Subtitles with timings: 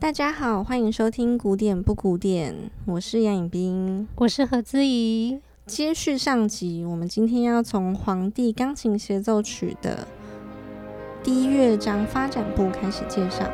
[0.00, 2.54] 大家好，欢迎收听古典不古典，
[2.86, 5.40] 我是杨颖冰，我是何姿怡。
[5.66, 10.06] 接续上集，我们今天要从《皇帝钢琴协奏曲》的
[11.24, 13.50] 第一乐章发展部开始介绍。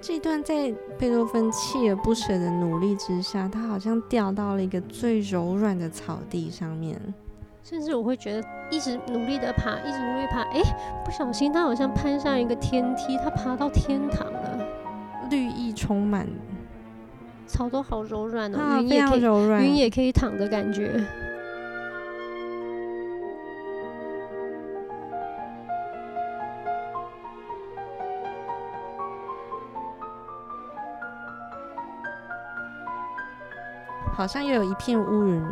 [0.00, 6.98] 这段在贝多芬锲而不舍的努力之下，他好像掉到了一个最柔软的草地上面，
[7.62, 10.62] 甚至我会觉得一直努力的爬，一直努力爬，哎，
[11.04, 14.66] 不小心他好像攀上一个天梯，他爬到天堂了，
[15.30, 16.26] 绿意充满，
[17.46, 20.98] 草都好柔软哦，啊，云也可以，柔软，云也可以躺的感觉。
[34.20, 35.42] 好像又有一片乌云，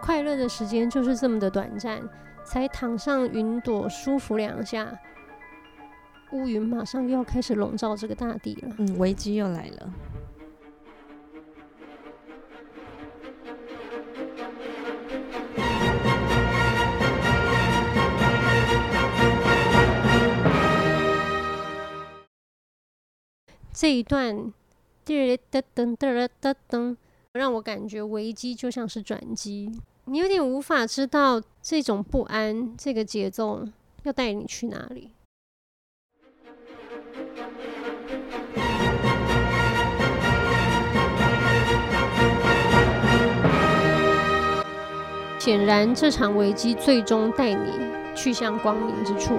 [0.00, 2.00] 快乐的时间就是这么的短暂，
[2.42, 4.98] 才躺上云朵舒服两下，
[6.32, 8.74] 乌云马上又要开始笼罩这个大地了。
[8.78, 9.92] 嗯，危机又来了。
[23.74, 24.50] 这一段，
[25.04, 26.96] 噔噔噔噔噔噔。
[27.34, 29.70] 让我感觉危机就像是转机，
[30.06, 33.64] 你有点无法知道这种不安，这个节奏
[34.02, 35.10] 要带你去哪里。
[45.38, 47.70] 显然，这场危机最终带你
[48.16, 49.34] 去向光明之处。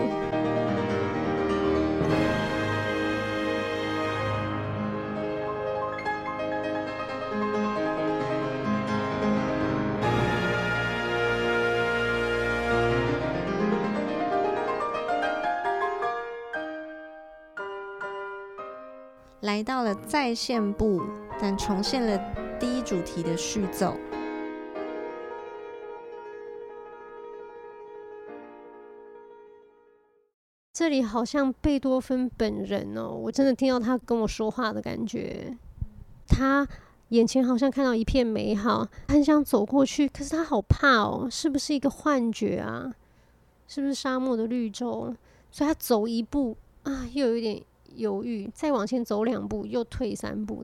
[19.49, 21.01] 来到了再现部，
[21.41, 22.15] 但重现了
[22.59, 23.97] 第一主题的序奏。
[30.71, 35.57] 这里好像贝多芬本人哦，我真的听到他跟我说话的感觉。
[36.27, 36.67] 他
[37.07, 42.93] 眼前好像看到一片美好，很想走过去，可是他好怕哦，是不是一个幻觉啊？
[43.67, 45.15] 是不是沙漠的绿洲？
[45.49, 47.63] 所以他走一步啊，又有一点。
[47.95, 50.61] 犹豫，再往前走两步，又退三步。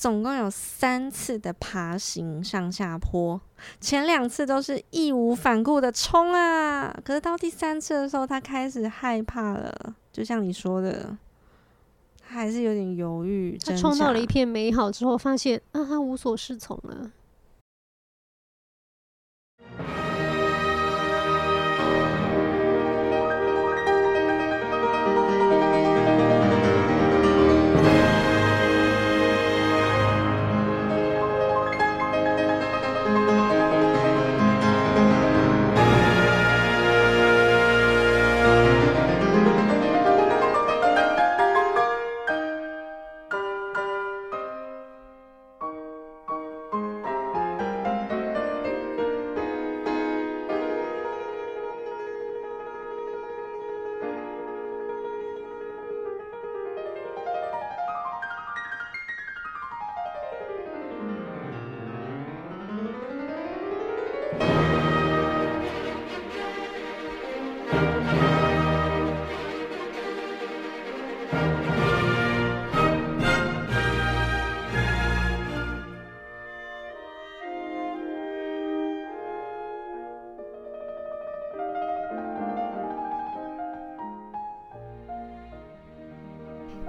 [0.00, 3.38] 总共有三次的爬行上下坡，
[3.82, 11.14] 前两次都是义无反顾的冲啊，可是到第三次的时候，他开始害怕了，就像你说的，
[12.26, 13.58] 他还是有点犹豫。
[13.62, 17.10] 他冲到了一片美好之后，发现啊，他无所适从了。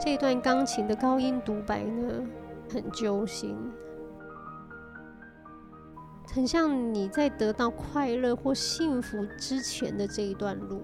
[0.03, 2.25] 这段钢琴的高音独白呢，
[2.73, 3.55] 很揪心，
[6.33, 10.81] 很像你在得到快乐或幸福之前的这一段路。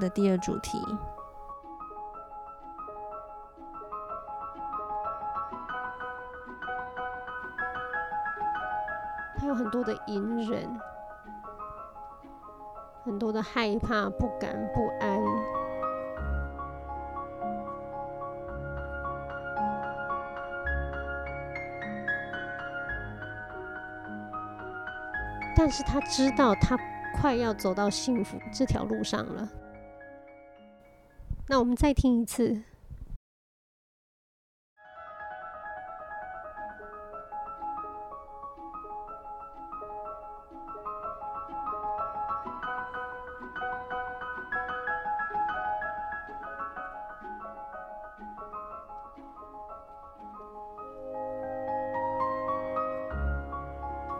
[0.00, 0.82] 的第二主题，
[9.36, 10.80] 他有很多的隐忍，
[13.04, 15.20] 很多的害怕、不敢、不安，
[25.54, 26.76] 但是他知道他。
[27.20, 29.46] 快要走到幸福这条路上了。
[31.50, 32.62] 那我们再听一次。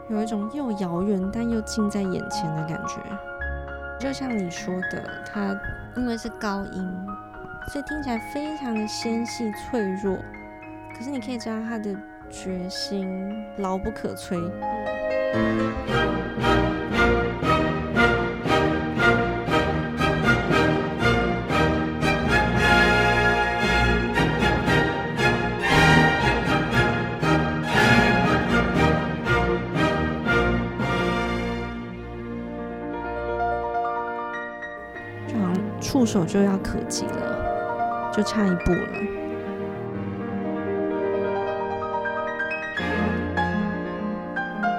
[0.09, 2.99] 有一种又遥远但又近在眼前的感觉，
[3.97, 5.57] 就像你说的，它
[5.95, 7.07] 因为是高音，
[7.67, 10.17] 所以听起来非常的纤细脆弱。
[10.95, 11.95] 可是你可以知道他的
[12.29, 14.37] 决心牢不可摧。
[35.79, 37.30] 触手就要可及了，
[38.11, 39.21] 就差一步了。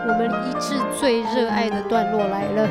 [0.05, 2.69] 我们一致最热爱的段落来了。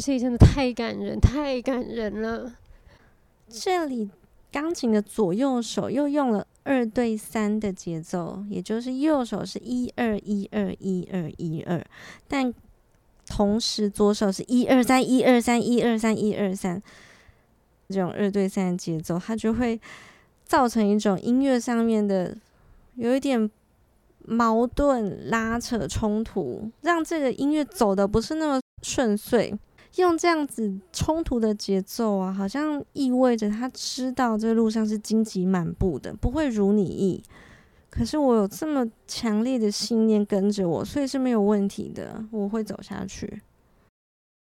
[0.00, 2.54] 这真的太感人，太感人了。
[3.48, 4.10] 这里
[4.52, 11.84] 钢琴的左右手又用了二对三的节奏，也就是右手是一二一二一二一二，
[12.26, 12.52] 但
[13.26, 16.82] 同时左手是一二三一二三一二三一二三，
[17.88, 19.80] 这种二对三的节奏，它就会
[20.44, 22.36] 造成一种音乐上面的
[22.94, 23.50] 有一点
[24.24, 29.54] 矛盾、拉扯、冲突，让这个音乐走的不是那么顺遂。
[29.96, 37.22] 用这样子冲突的节奏啊，好像意味着他知道这路上是荆棘满布的，不会如你意。
[37.90, 43.42] 可是我有这么强烈的信念跟着我，所以是没有问题的，我会走下去。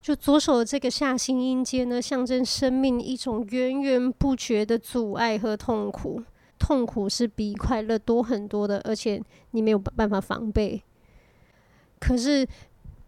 [0.02, 6.22] 就左手的这个下行音阶呢，象征生命一种源源不绝的阻碍和痛苦，
[6.58, 9.22] 痛苦是比快乐多很多的，而且
[9.52, 10.82] 你没有办法防备。
[12.00, 12.48] 可是。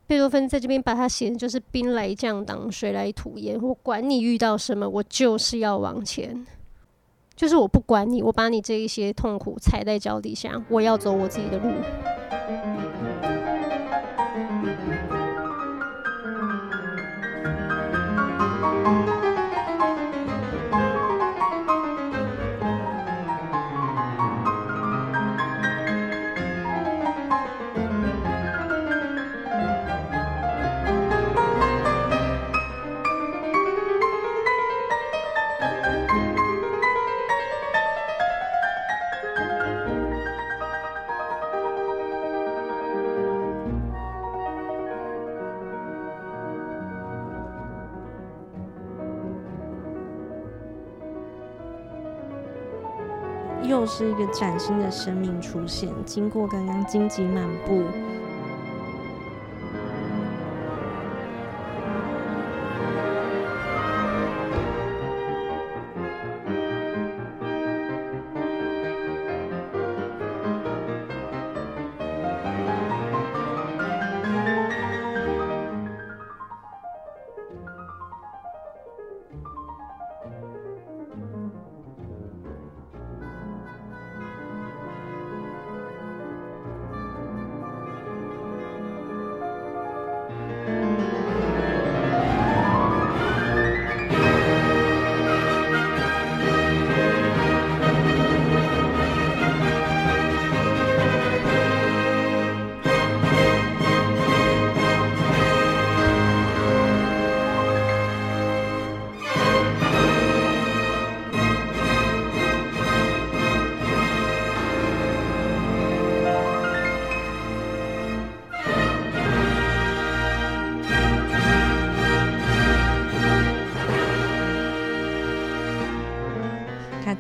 [0.08, 3.60] 贝多芬在这边把它写的就是兵来将挡，水来土掩。
[3.62, 6.46] 我管你遇到什么，我就是要往前，
[7.36, 11.72] 就是我不管你，我把你这一些痛苦踩在脚底下，我要走我自己的路。
[53.86, 55.90] 是一个崭新的生命出现。
[56.06, 57.84] 经过刚刚荆棘漫步。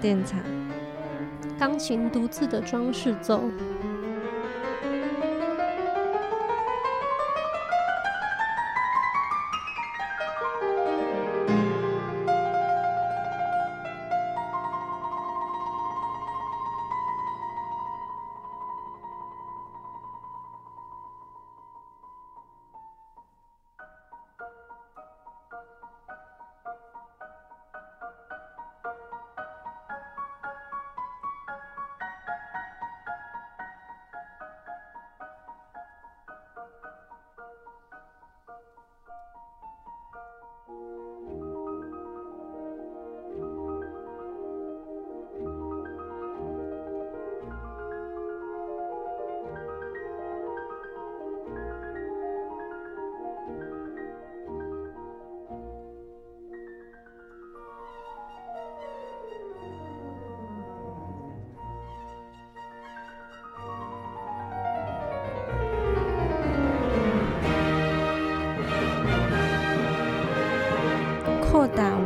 [0.05, 0.39] 电场，
[1.57, 3.41] 钢琴独自的装饰奏。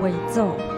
[0.01, 0.68] 伪奏。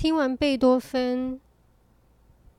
[0.00, 1.38] 听完贝多芬，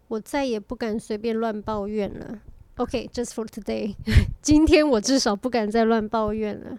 [0.09, 2.39] 我再也不敢随便乱抱怨了。
[2.75, 3.95] OK，just、okay, for today，
[4.43, 6.77] 今天我至少不敢再乱抱怨了。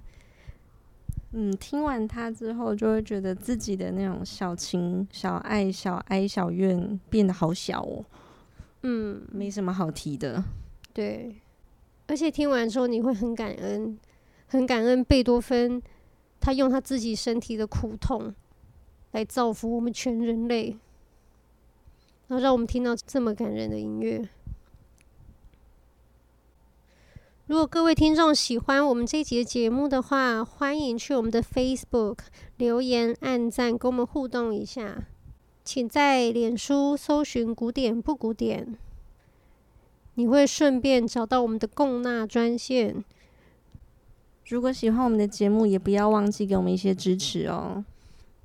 [1.32, 8.04] 嗯，听完他之后，就会觉得自己的那种小情、小爱、小哀、小怨变得好小哦。
[8.82, 10.44] 嗯，没什么好提的。
[10.92, 11.40] 对，
[12.06, 13.98] 而且听完之后，你会很感恩，
[14.46, 15.82] 很感恩贝多芬，
[16.38, 18.32] 他用他自己身体的苦痛。
[19.12, 20.76] 来造福我们全人类，
[22.28, 24.28] 然后让我们听到这么感人的音乐。
[27.46, 32.18] 如果各位听众喜欢我们这一集的节目的话，欢迎去我们的 Facebook
[32.56, 35.04] 留言、按赞，跟我们互动一下。
[35.62, 38.78] 请在脸书搜寻“古典不古典”，
[40.14, 43.04] 你会顺便找到我们的共纳专线。
[44.46, 47.84] 如果喜欢我们的节目，也不要忘记给我们一些支持哦。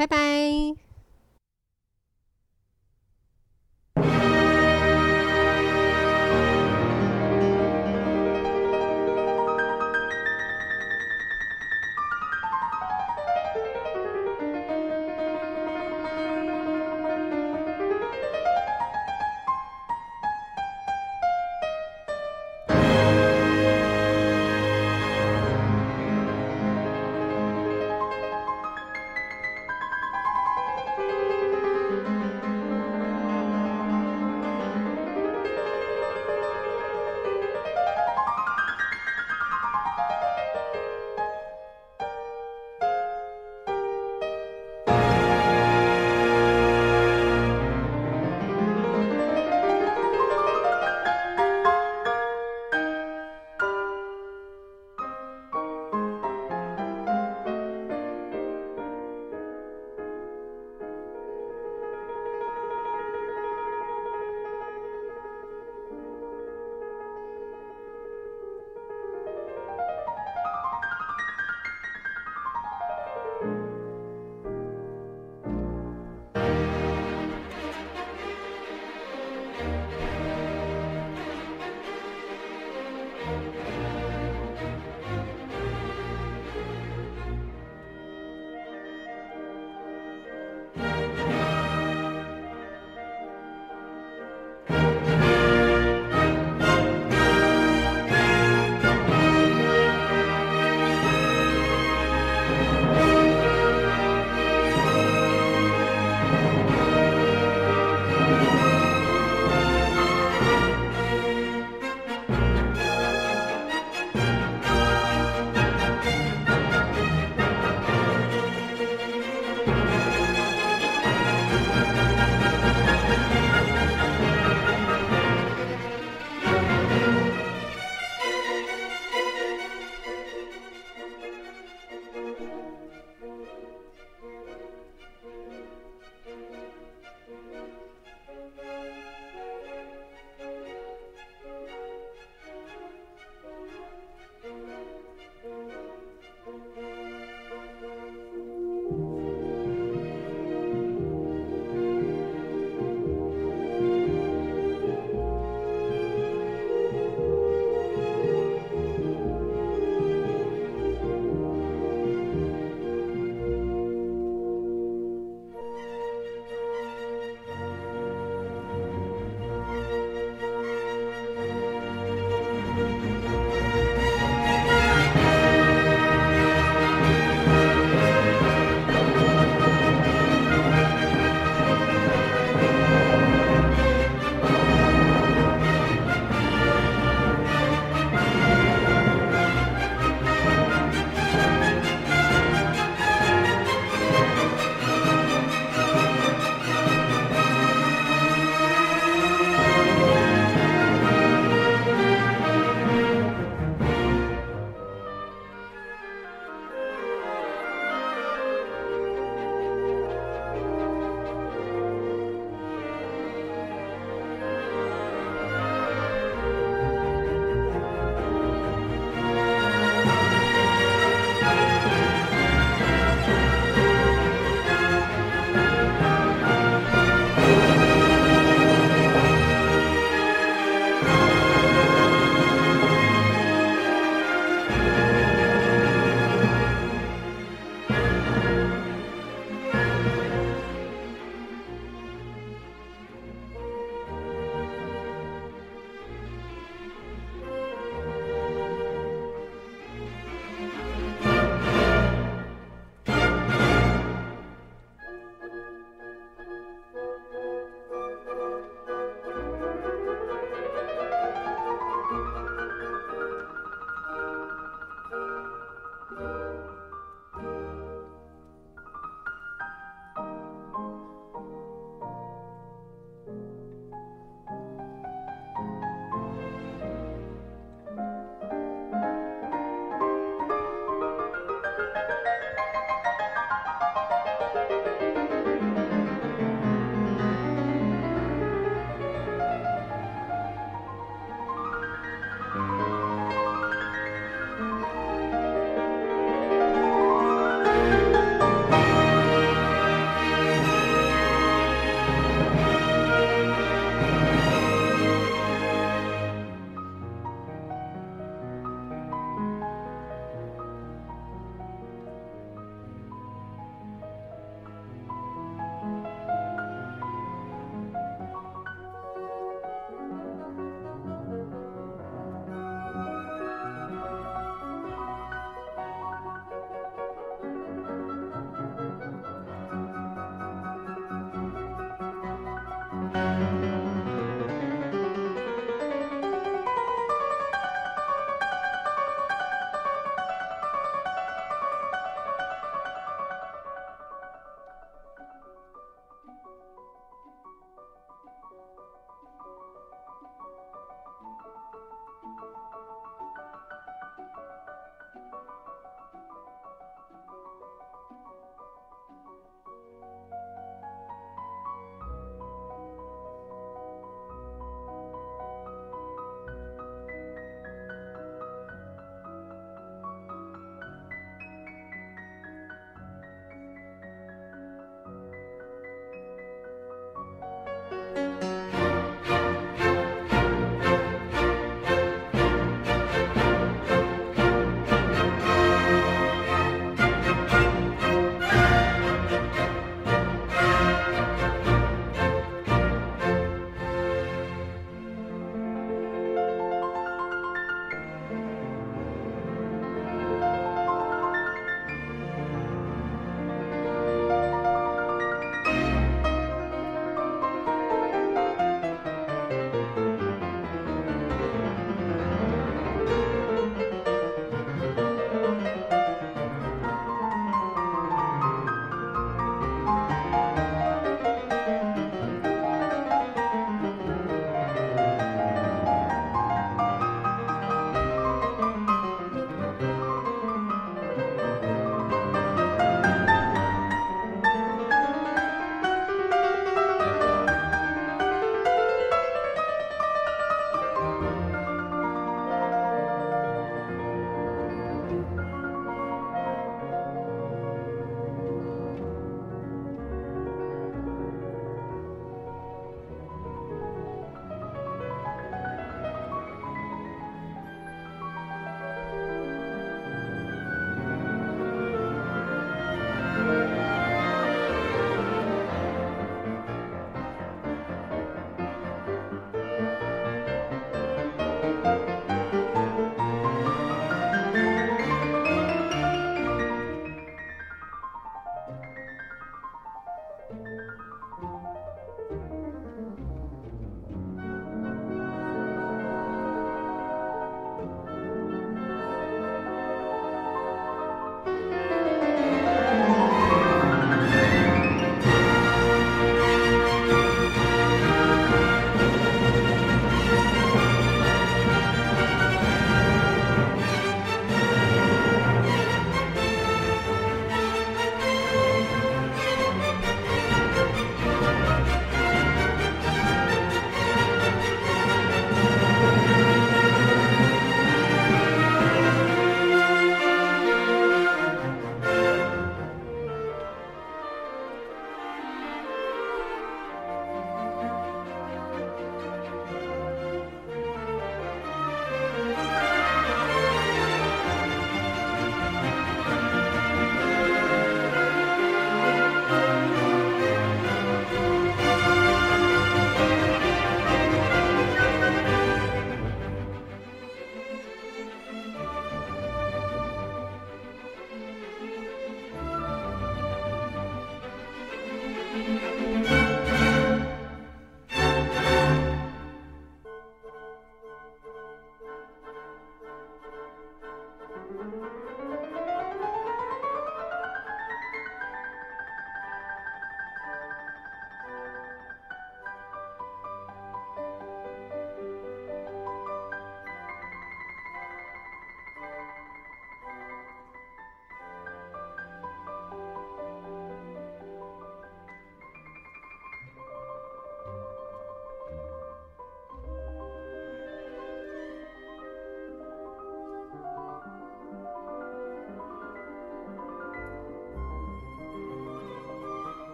[0.00, 0.89] 拜拜。